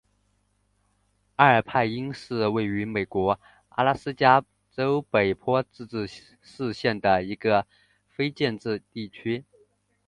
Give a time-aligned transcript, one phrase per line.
[1.35, 6.07] 阿尔派因是位于美国阿拉斯加州北坡自治
[6.41, 7.67] 市镇的一个
[8.09, 9.45] 非建制地区。